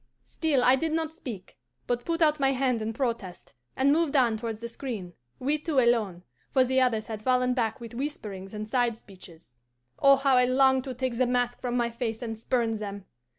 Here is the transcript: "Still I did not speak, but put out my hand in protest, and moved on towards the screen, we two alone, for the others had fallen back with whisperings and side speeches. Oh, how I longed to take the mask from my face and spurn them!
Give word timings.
"Still 0.25 0.63
I 0.63 0.75
did 0.77 0.93
not 0.93 1.13
speak, 1.13 1.59
but 1.85 2.05
put 2.05 2.23
out 2.23 2.39
my 2.39 2.53
hand 2.53 2.81
in 2.81 2.91
protest, 2.91 3.53
and 3.75 3.91
moved 3.91 4.15
on 4.15 4.35
towards 4.35 4.59
the 4.59 4.67
screen, 4.67 5.13
we 5.37 5.59
two 5.59 5.77
alone, 5.79 6.23
for 6.49 6.63
the 6.63 6.81
others 6.81 7.05
had 7.05 7.21
fallen 7.21 7.53
back 7.53 7.79
with 7.79 7.93
whisperings 7.93 8.55
and 8.55 8.67
side 8.67 8.97
speeches. 8.97 9.53
Oh, 9.99 10.15
how 10.15 10.37
I 10.37 10.45
longed 10.45 10.85
to 10.85 10.95
take 10.95 11.19
the 11.19 11.27
mask 11.27 11.61
from 11.61 11.77
my 11.77 11.91
face 11.91 12.23
and 12.23 12.35
spurn 12.35 12.71
them! 12.77 13.05